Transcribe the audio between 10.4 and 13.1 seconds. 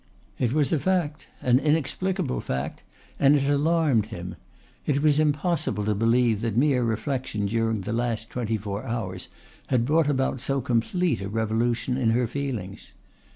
so complete a revolution in her feelings.